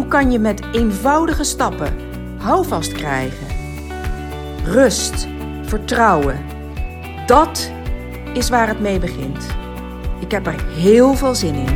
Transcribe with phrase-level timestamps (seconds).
[0.00, 1.94] Hoe kan je met eenvoudige stappen
[2.38, 3.46] houvast krijgen?
[4.64, 5.28] Rust,
[5.62, 6.44] vertrouwen.
[7.26, 7.70] Dat
[8.34, 9.46] is waar het mee begint.
[10.20, 11.68] Ik heb er heel veel zin in.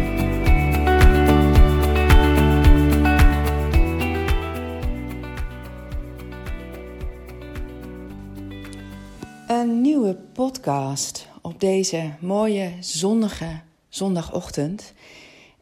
[9.49, 14.93] Een nieuwe podcast op deze mooie zonnige zondagochtend.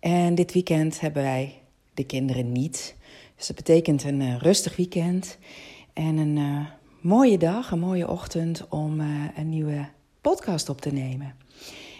[0.01, 1.62] En dit weekend hebben wij
[1.95, 2.97] de kinderen niet.
[3.37, 5.39] Dus dat betekent een uh, rustig weekend
[5.93, 6.67] en een uh,
[7.01, 9.89] mooie dag, een mooie ochtend om uh, een nieuwe
[10.21, 11.35] podcast op te nemen.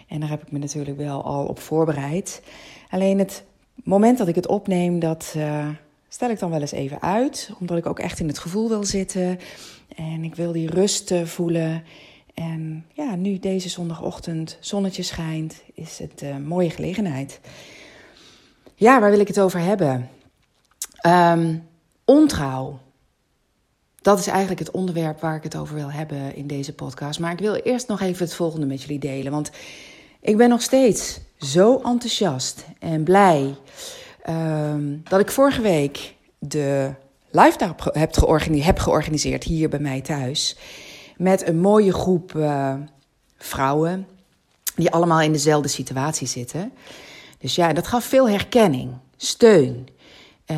[0.07, 2.43] En daar heb ik me natuurlijk wel al op voorbereid.
[2.89, 3.45] Alleen het
[3.83, 5.35] moment dat ik het opneem, dat
[6.07, 8.83] stel ik dan wel eens even uit, omdat ik ook echt in het gevoel wil
[8.83, 9.39] zitten
[9.95, 11.83] en ik wil die rust voelen.
[12.33, 17.39] En ja, nu deze zondagochtend zonnetje schijnt, is het een mooie gelegenheid.
[18.83, 20.09] Ja, waar wil ik het over hebben?
[21.05, 21.67] Um,
[22.05, 22.79] ontrouw.
[24.01, 27.19] Dat is eigenlijk het onderwerp waar ik het over wil hebben in deze podcast.
[27.19, 29.31] Maar ik wil eerst nog even het volgende met jullie delen.
[29.31, 29.51] Want
[30.21, 33.55] ik ben nog steeds zo enthousiast en blij
[34.29, 36.93] um, dat ik vorige week de
[37.29, 40.57] live heb, georganiseerd, heb georganiseerd hier bij mij thuis.
[41.17, 42.73] Met een mooie groep uh,
[43.37, 44.07] vrouwen
[44.75, 46.71] die allemaal in dezelfde situatie zitten.
[47.43, 49.87] Dus ja, dat gaf veel herkenning, steun.
[50.51, 50.57] Uh,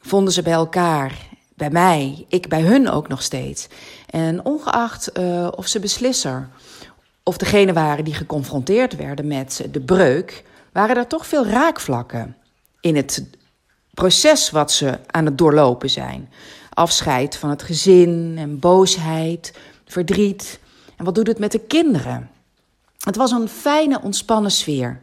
[0.00, 1.18] vonden ze bij elkaar,
[1.54, 3.68] bij mij, ik bij hun ook nog steeds.
[4.10, 6.48] En ongeacht uh, of ze beslisser
[7.22, 12.36] of degene waren die geconfronteerd werden met de breuk, waren er toch veel raakvlakken
[12.80, 13.26] in het
[13.94, 16.30] proces wat ze aan het doorlopen zijn.
[16.70, 19.54] Afscheid van het gezin en boosheid,
[19.86, 20.60] verdriet.
[20.96, 22.30] En wat doet het met de kinderen?
[22.98, 25.00] Het was een fijne, ontspannen sfeer.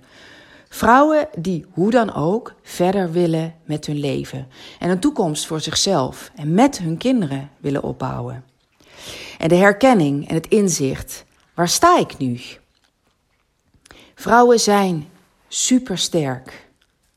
[0.76, 4.48] Vrouwen die hoe dan ook verder willen met hun leven
[4.80, 8.44] en een toekomst voor zichzelf en met hun kinderen willen opbouwen.
[9.38, 12.40] En de herkenning en het inzicht, waar sta ik nu?
[14.16, 15.08] Vrouwen zijn
[15.48, 16.70] supersterk.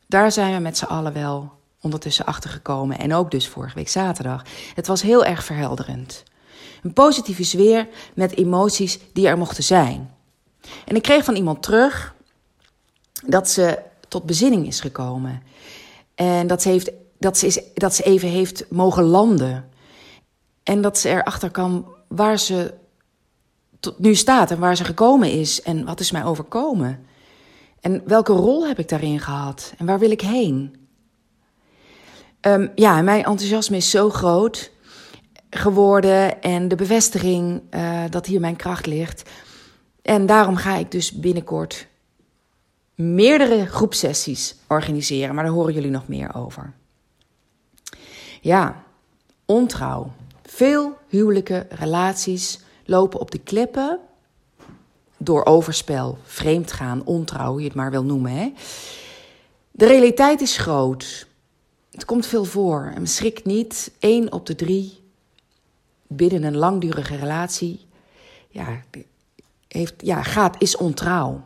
[0.06, 4.44] Daar zijn we met z'n allen wel ondertussen achtergekomen en ook dus vorige week zaterdag.
[4.74, 6.22] Het was heel erg verhelderend.
[6.82, 10.14] Een positieve sfeer met emoties die er mochten zijn.
[10.84, 12.16] En ik kreeg van iemand terug
[13.26, 15.42] dat ze tot bezinning is gekomen.
[16.14, 19.68] En dat ze, heeft, dat, ze is, dat ze even heeft mogen landen.
[20.62, 22.74] En dat ze erachter kan waar ze
[23.80, 25.62] tot nu staat en waar ze gekomen is.
[25.62, 27.06] En wat is mij overkomen?
[27.80, 29.72] En welke rol heb ik daarin gehad?
[29.78, 30.76] En waar wil ik heen?
[32.40, 34.70] Um, ja, mijn enthousiasme is zo groot
[35.50, 36.42] geworden.
[36.42, 39.30] En de bevestiging uh, dat hier mijn kracht ligt.
[40.02, 41.86] En daarom ga ik dus binnenkort
[42.98, 46.72] meerdere groepsessies organiseren, maar daar horen jullie nog meer over.
[48.40, 48.84] Ja,
[49.44, 50.12] ontrouw.
[50.42, 53.98] Veel huwelijke relaties lopen op de klippen
[55.16, 58.32] door overspel, vreemdgaan, ontrouw, hoe je het maar wil noemen.
[58.32, 58.52] Hè?
[59.70, 61.26] De realiteit is groot.
[61.90, 62.92] Het komt veel voor.
[62.94, 65.00] En schrik niet, één op de drie
[66.06, 67.86] binnen een langdurige relatie
[68.48, 68.82] ja,
[69.68, 71.42] heeft, ja, gaat, is ontrouw.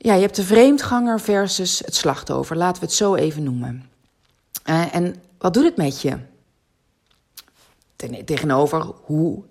[0.00, 2.56] Ja, je hebt de vreemdganger versus het slachtoffer.
[2.56, 3.90] Laten we het zo even noemen.
[4.66, 6.18] Uh, en wat doet het met je?
[7.96, 9.42] Ten, tegenover hoe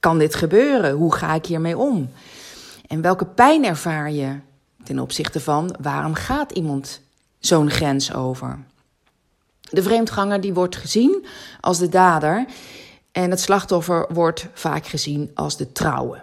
[0.00, 0.92] kan dit gebeuren?
[0.92, 2.10] Hoe ga ik hiermee om?
[2.86, 4.38] En welke pijn ervaar je
[4.84, 7.00] ten opzichte van waarom gaat iemand
[7.38, 8.58] zo'n grens over?
[9.60, 11.26] De vreemdganger die wordt gezien
[11.60, 12.46] als de dader
[13.12, 16.20] en het slachtoffer wordt vaak gezien als de trouwe.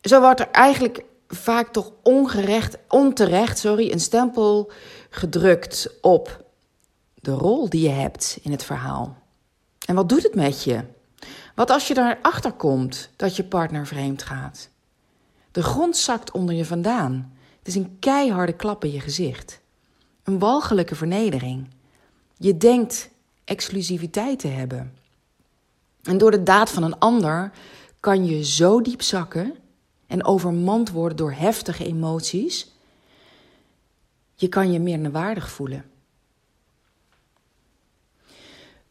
[0.00, 1.04] Zo wordt er eigenlijk
[1.36, 4.70] vaak toch ongerecht, onterecht sorry, een stempel
[5.10, 6.44] gedrukt op
[7.14, 9.18] de rol die je hebt in het verhaal.
[9.86, 10.84] En wat doet het met je?
[11.54, 14.68] Wat als je erachter komt dat je partner vreemd gaat?
[15.50, 17.32] De grond zakt onder je vandaan.
[17.58, 19.60] Het is een keiharde klap in je gezicht.
[20.22, 21.68] Een walgelijke vernedering.
[22.36, 23.10] Je denkt
[23.44, 24.94] exclusiviteit te hebben.
[26.02, 27.50] En door de daad van een ander
[28.00, 29.54] kan je zo diep zakken
[30.06, 32.74] en overmand worden door heftige emoties,
[34.34, 35.84] je kan je meer waardig voelen.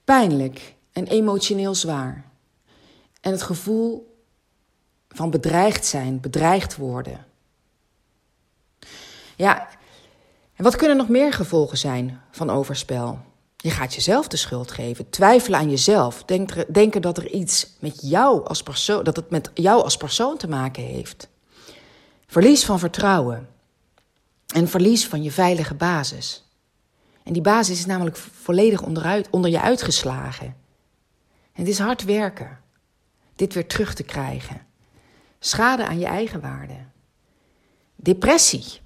[0.06, 2.26] pijnlijk en emotioneel zwaar.
[3.22, 4.20] En het gevoel
[5.10, 7.26] van bedreigd zijn, bedreigd worden.
[9.36, 9.70] Ja,
[10.56, 13.20] en wat kunnen nog meer gevolgen zijn van overspel?
[13.66, 16.24] Je gaat jezelf de schuld geven, twijfelen aan jezelf,
[16.68, 20.48] denken dat er iets met jou als persoon, dat het met jou als persoon te
[20.48, 21.30] maken heeft.
[22.28, 23.50] Verlies van vertrouwen
[24.54, 26.44] en verlies van je veilige basis.
[27.24, 30.46] En die basis is namelijk volledig onderuit, onder je uitgeslagen.
[31.54, 32.60] En het is hard werken,
[33.36, 34.66] dit weer terug te krijgen.
[35.40, 36.78] Schade aan je eigen waarde.
[37.96, 38.80] Depressie.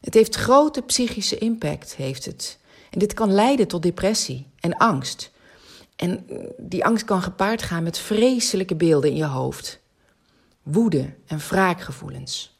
[0.00, 2.58] Het heeft grote psychische impact, heeft het.
[2.90, 5.30] En dit kan leiden tot depressie en angst.
[5.96, 6.26] En
[6.58, 9.80] die angst kan gepaard gaan met vreselijke beelden in je hoofd.
[10.62, 12.58] Woede en wraakgevoelens.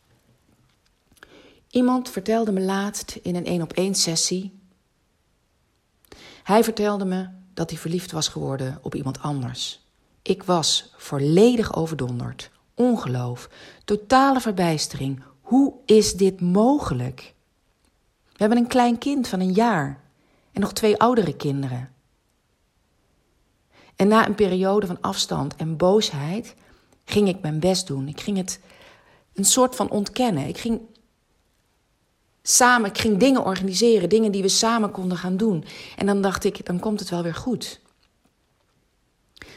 [1.70, 4.58] Iemand vertelde me laatst in een één op één sessie.
[6.42, 9.86] Hij vertelde me dat hij verliefd was geworden op iemand anders.
[10.22, 12.50] Ik was volledig overdonderd.
[12.74, 13.48] Ongeloof,
[13.84, 15.22] totale verbijstering.
[15.40, 17.34] Hoe is dit mogelijk?
[18.26, 20.07] We hebben een klein kind van een jaar
[20.58, 21.92] en nog twee oudere kinderen.
[23.96, 26.54] En na een periode van afstand en boosheid
[27.04, 28.08] ging ik mijn best doen.
[28.08, 28.60] Ik ging het
[29.34, 30.46] een soort van ontkennen.
[30.46, 30.80] Ik ging
[32.42, 35.64] samen, ik ging dingen organiseren, dingen die we samen konden gaan doen.
[35.96, 37.80] En dan dacht ik, dan komt het wel weer goed.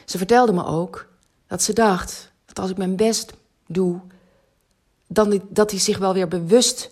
[0.05, 1.07] Ze vertelde me ook
[1.47, 3.33] dat ze dacht dat als ik mijn best
[3.67, 3.99] doe,
[5.07, 6.91] dan dat hij zich wel weer bewust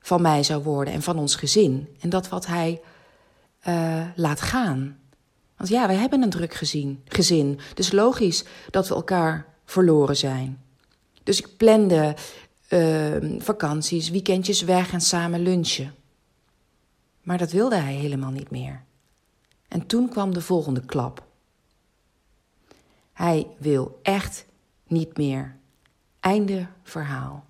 [0.00, 1.96] van mij zou worden en van ons gezin.
[2.00, 2.80] En dat wat hij
[3.68, 4.98] uh, laat gaan.
[5.56, 7.60] Want ja, wij hebben een druk gezin, gezin.
[7.74, 10.62] Dus logisch dat we elkaar verloren zijn.
[11.22, 12.16] Dus ik plande
[12.68, 15.94] uh, vakanties, weekendjes weg en samen lunchen.
[17.22, 18.84] Maar dat wilde hij helemaal niet meer.
[19.68, 21.26] En toen kwam de volgende klap.
[23.12, 24.46] Hij wil echt
[24.86, 25.56] niet meer.
[26.20, 27.49] Einde verhaal.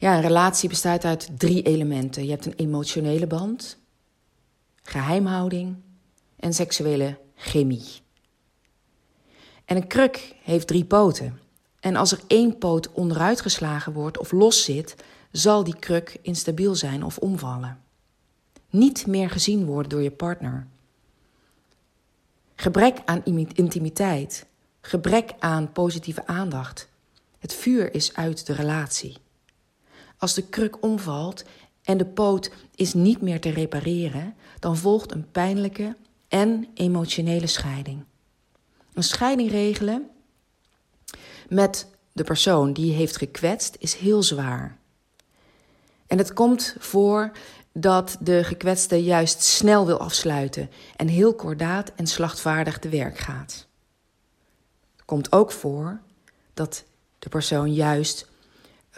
[0.00, 2.24] Ja, een relatie bestaat uit drie elementen.
[2.24, 3.78] Je hebt een emotionele band,
[4.82, 5.76] geheimhouding
[6.36, 7.86] en seksuele chemie.
[9.64, 11.40] En een kruk heeft drie poten.
[11.80, 14.94] En als er één poot onderuit geslagen wordt of los zit,
[15.32, 17.82] zal die kruk instabiel zijn of omvallen.
[18.70, 20.66] Niet meer gezien worden door je partner.
[22.54, 23.24] Gebrek aan
[23.54, 24.46] intimiteit,
[24.80, 26.88] gebrek aan positieve aandacht.
[27.38, 29.16] Het vuur is uit de relatie.
[30.18, 31.44] Als de kruk omvalt
[31.82, 35.96] en de poot is niet meer te repareren, dan volgt een pijnlijke
[36.28, 38.04] en emotionele scheiding.
[38.94, 40.10] Een scheiding regelen
[41.48, 44.76] met de persoon die je heeft gekwetst is heel zwaar.
[46.06, 47.32] En het komt voor
[47.72, 53.66] dat de gekwetste juist snel wil afsluiten en heel kordaat en slachtvaardig te werk gaat.
[54.96, 56.00] Het komt ook voor
[56.54, 56.84] dat
[57.18, 58.28] de persoon juist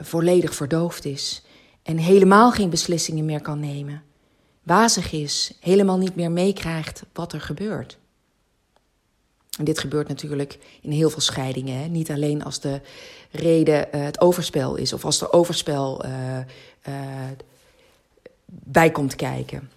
[0.00, 1.42] volledig verdoofd is
[1.82, 4.02] en helemaal geen beslissingen meer kan nemen,
[4.62, 7.98] wazig is, helemaal niet meer meekrijgt wat er gebeurt.
[9.58, 11.80] En dit gebeurt natuurlijk in heel veel scheidingen.
[11.80, 11.86] Hè?
[11.86, 12.80] Niet alleen als de
[13.30, 16.38] reden uh, het overspel is of als er overspel uh,
[18.46, 19.70] bij komt kijken.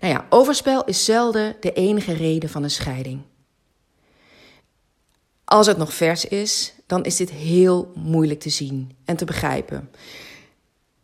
[0.00, 3.20] Nou ja, overspel is zelden de enige reden van een scheiding.
[5.44, 9.90] Als het nog vers is, dan is dit heel moeilijk te zien en te begrijpen.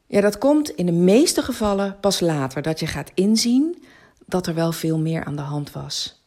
[0.06, 3.84] Ja, dat komt in de meeste gevallen pas later, dat je gaat inzien
[4.26, 6.22] dat er wel veel meer aan de hand was.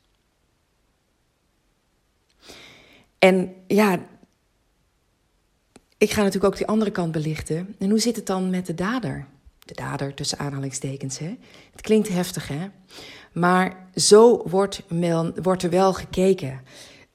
[3.20, 4.00] En ja,
[5.98, 7.76] ik ga natuurlijk ook die andere kant belichten.
[7.80, 9.28] En hoe zit het dan met de dader?
[9.60, 11.18] De dader tussen aanhalingstekens.
[11.18, 11.38] Hè?
[11.72, 12.68] Het klinkt heftig, hè?
[13.32, 14.84] Maar zo wordt,
[15.42, 16.62] wordt er wel gekeken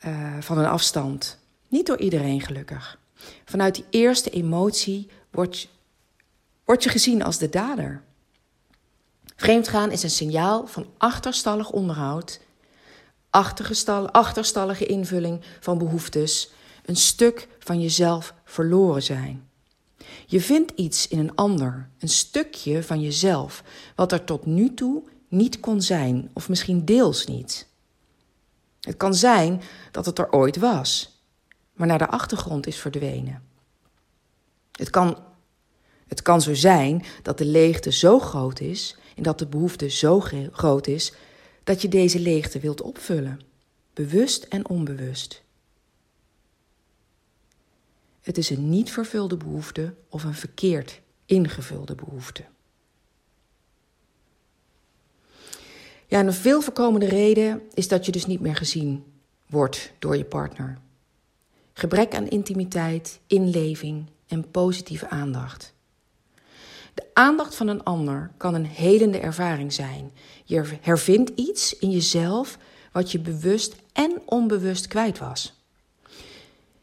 [0.06, 1.41] uh, van een afstand.
[1.73, 2.99] Niet door iedereen gelukkig.
[3.45, 5.69] Vanuit die eerste emotie word,
[6.64, 8.02] word je gezien als de dader.
[9.37, 12.41] Vreemdgaan is een signaal van achterstallig onderhoud,
[14.11, 16.50] achterstallige invulling van behoeftes,
[16.85, 19.49] een stuk van jezelf verloren zijn.
[20.26, 23.62] Je vindt iets in een ander, een stukje van jezelf,
[23.95, 27.67] wat er tot nu toe niet kon zijn, of misschien deels niet.
[28.81, 31.12] Het kan zijn dat het er ooit was,
[31.83, 33.43] maar naar de achtergrond is verdwenen.
[34.73, 35.19] Het kan,
[36.07, 40.21] het kan zo zijn dat de leegte zo groot is en dat de behoefte zo
[40.53, 41.12] groot is
[41.65, 43.41] dat je deze leegte wilt opvullen,
[43.93, 45.43] bewust en onbewust.
[48.21, 52.45] Het is een niet vervulde behoefte of een verkeerd ingevulde behoefte.
[56.07, 59.05] Ja, een veel voorkomende reden is dat je dus niet meer gezien
[59.47, 60.81] wordt door je partner.
[61.73, 65.73] Gebrek aan intimiteit, inleving en positieve aandacht.
[66.95, 70.12] De aandacht van een ander kan een helende ervaring zijn.
[70.45, 72.59] Je hervindt iets in jezelf
[72.93, 75.55] wat je bewust en onbewust kwijt was.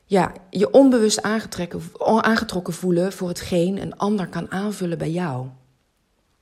[0.06, 1.22] Ja, je onbewust
[2.22, 5.48] aangetrokken voelen voor hetgeen een ander kan aanvullen bij jou.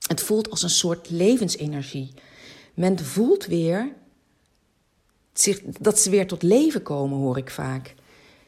[0.06, 2.14] Het voelt als een soort levensenergie.
[2.74, 3.92] Men voelt weer
[5.80, 7.94] dat ze weer tot leven komen, hoor ik vaak.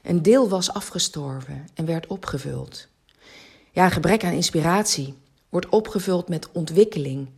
[0.02, 2.88] Een deel was afgestorven en werd opgevuld.
[3.70, 5.14] Ja, gebrek aan inspiratie
[5.48, 7.28] wordt opgevuld met ontwikkeling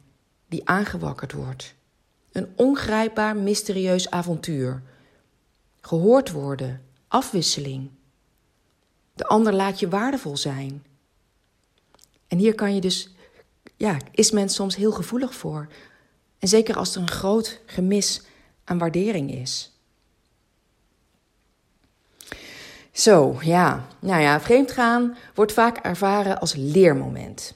[0.49, 1.75] die aangewakkerd wordt.
[2.33, 4.83] Een ongrijpbaar, mysterieus avontuur.
[5.81, 7.91] Gehoord worden, afwisseling.
[9.15, 10.85] De ander laat je waardevol zijn.
[12.29, 13.15] En hier kan je dus,
[13.77, 15.69] ja, is men soms heel gevoelig voor.
[16.39, 18.23] En zeker als er een groot gemis
[18.65, 19.73] aan waardering is.
[22.93, 23.87] Zo, ja.
[23.99, 27.55] Nou ja, vreemdgaan wordt vaak ervaren als leermoment.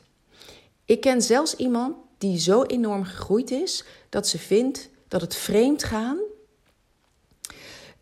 [0.84, 6.18] Ik ken zelfs iemand die zo enorm gegroeid is dat ze vindt dat het vreemdgaan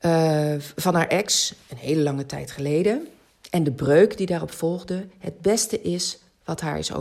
[0.01, 3.07] uh, van haar ex, een hele lange tijd geleden,
[3.51, 6.93] en de breuk die daarop volgde, het beste is wat haar is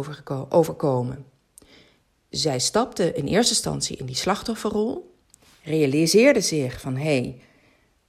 [0.49, 1.25] overkomen.
[2.29, 5.15] Zij stapte in eerste instantie in die slachtofferrol,
[5.63, 7.41] realiseerde zich van hé, hey,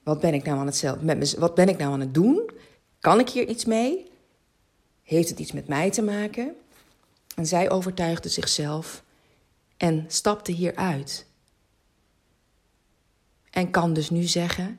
[0.05, 2.51] wat ben ik nou aan het met wat ben ik nou aan het doen?
[3.01, 4.11] Kan ik hier iets mee?
[5.03, 6.55] Heeft het iets met mij te maken?
[7.37, 9.03] En zij overtuigde zichzelf
[9.77, 11.27] en stapte hieruit.
[13.51, 14.79] En kan dus nu zeggen,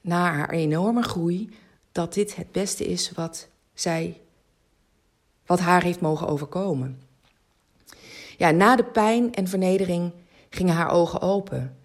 [0.00, 1.50] na haar enorme groei,
[1.92, 4.20] dat dit het beste is wat zij,
[5.46, 7.02] wat haar heeft mogen overkomen.
[8.36, 10.12] Ja, na de pijn en vernedering
[10.50, 11.76] gingen haar ogen open.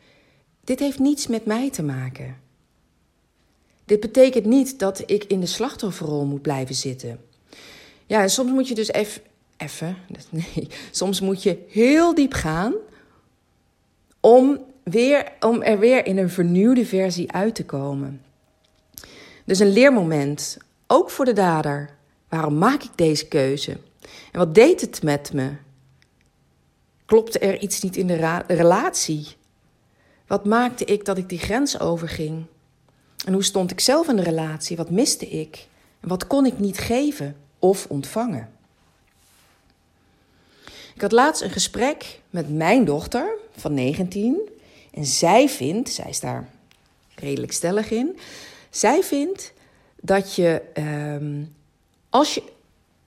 [0.63, 2.42] Dit heeft niets met mij te maken.
[3.85, 7.19] Dit betekent niet dat ik in de slachtofferrol moet blijven zitten.
[8.05, 9.21] Ja, en soms moet je dus even,
[9.57, 9.97] even,
[10.29, 12.73] nee, soms moet je heel diep gaan
[14.19, 18.21] om, weer, om er weer in een vernieuwde versie uit te komen.
[19.45, 21.89] Dus een leermoment, ook voor de dader.
[22.29, 23.71] Waarom maak ik deze keuze?
[24.31, 25.51] En wat deed het met me?
[27.05, 29.27] Klopte er iets niet in de relatie?
[30.27, 32.45] Wat maakte ik dat ik die grens overging?
[33.25, 34.77] En hoe stond ik zelf in de relatie?
[34.77, 35.67] Wat miste ik?
[35.99, 38.49] Wat kon ik niet geven of ontvangen?
[40.95, 44.49] Ik had laatst een gesprek met mijn dochter van 19.
[44.91, 46.49] En zij vindt, zij is daar
[47.15, 48.17] redelijk stellig in,
[48.69, 49.53] zij vindt
[50.01, 50.61] dat je,
[51.17, 51.55] um,
[52.09, 52.43] als je,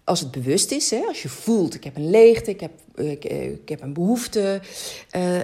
[0.05, 3.25] als het bewust is, hè, als je voelt, ik heb een leegte, ik heb, ik,
[3.25, 4.61] ik heb een behoefte,
[5.17, 5.41] uh,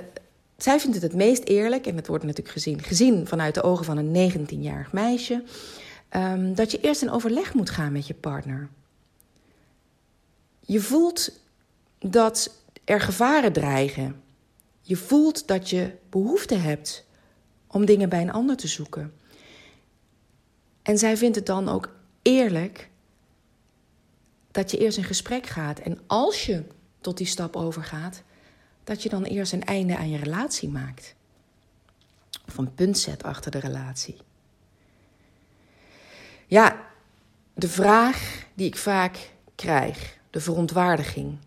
[0.63, 3.85] zij vindt het het meest eerlijk, en het wordt natuurlijk gezien, gezien vanuit de ogen
[3.85, 5.43] van een 19-jarig meisje,
[6.17, 8.69] um, dat je eerst in overleg moet gaan met je partner.
[10.61, 11.41] Je voelt
[11.99, 12.51] dat
[12.85, 14.23] er gevaren dreigen.
[14.81, 17.05] Je voelt dat je behoefte hebt
[17.67, 19.13] om dingen bij een ander te zoeken.
[20.83, 22.89] En zij vindt het dan ook eerlijk
[24.51, 25.79] dat je eerst in gesprek gaat.
[25.79, 26.63] En als je
[27.01, 28.23] tot die stap overgaat,
[28.85, 31.15] dat je dan eerst een einde aan je relatie maakt.
[32.49, 34.17] Of een punt zet achter de relatie.
[36.47, 36.87] Ja,
[37.55, 41.39] de vraag die ik vaak krijg, de verontwaardiging.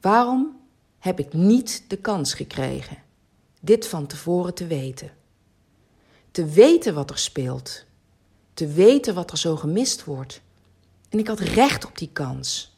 [0.00, 0.60] Waarom
[0.98, 2.98] heb ik niet de kans gekregen
[3.60, 5.10] dit van tevoren te weten?
[6.30, 7.84] Te weten wat er speelt.
[8.54, 10.40] Te weten wat er zo gemist wordt.
[11.08, 12.69] En ik had recht op die kans.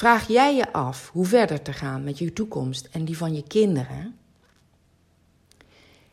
[0.00, 3.42] Vraag jij je af hoe verder te gaan met je toekomst en die van je
[3.42, 4.16] kinderen?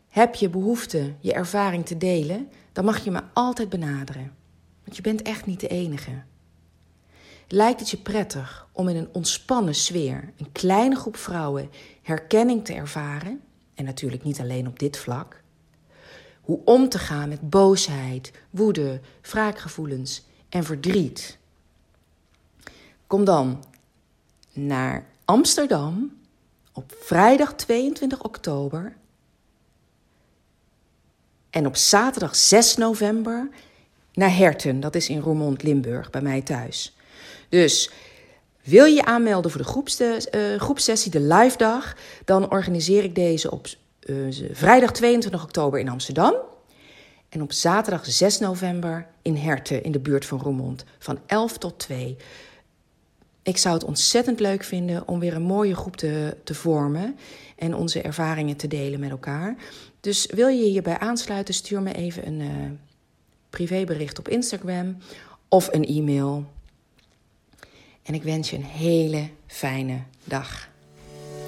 [0.09, 4.35] Heb je behoefte je ervaring te delen, dan mag je me altijd benaderen.
[4.83, 6.23] Want je bent echt niet de enige.
[7.47, 11.69] Lijkt het je prettig om in een ontspannen sfeer, een kleine groep vrouwen,
[12.01, 13.41] herkenning te ervaren?
[13.73, 15.41] En natuurlijk niet alleen op dit vlak.
[16.41, 21.37] Hoe om te gaan met boosheid, woede, wraakgevoelens en verdriet.
[23.07, 23.63] Kom dan
[24.57, 26.17] naar Amsterdam
[26.73, 28.95] op vrijdag 22 oktober.
[31.49, 33.49] En op zaterdag 6 november
[34.13, 36.95] naar Herten, dat is in Roermond, Limburg, bij mij thuis.
[37.49, 37.91] Dus
[38.63, 41.95] wil je je aanmelden voor de uh, groepsessie, de live dag,
[42.25, 43.67] dan organiseer ik deze op
[44.05, 46.33] uh, vrijdag 22 oktober in Amsterdam.
[47.29, 51.79] En op zaterdag 6 november in Herten, in de buurt van Roermond, van 11 tot
[51.79, 52.17] 2.
[53.47, 57.17] Ik zou het ontzettend leuk vinden om weer een mooie groep te, te vormen
[57.55, 59.55] en onze ervaringen te delen met elkaar.
[59.99, 62.49] Dus wil je hierbij aansluiten, stuur me even een uh,
[63.49, 64.97] privébericht op Instagram
[65.47, 66.45] of een e-mail.
[68.03, 70.69] En ik wens je een hele fijne dag.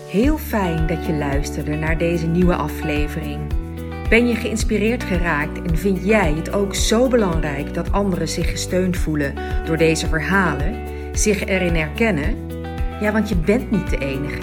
[0.07, 3.53] Heel fijn dat je luisterde naar deze nieuwe aflevering.
[4.09, 8.97] Ben je geïnspireerd geraakt en vind jij het ook zo belangrijk dat anderen zich gesteund
[8.97, 12.35] voelen door deze verhalen, zich erin herkennen?
[13.01, 14.39] Ja, want je bent niet de enige.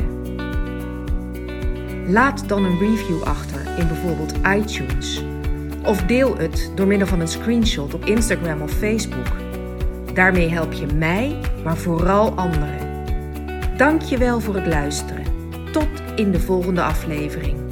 [2.07, 5.25] Laat dan een review achter in bijvoorbeeld iTunes.
[5.85, 9.27] Of deel het door middel van een screenshot op Instagram of Facebook.
[10.15, 13.05] Daarmee help je mij, maar vooral anderen.
[13.77, 15.25] Dank je wel voor het luisteren.
[15.73, 17.66] Tot in de volgende aflevering.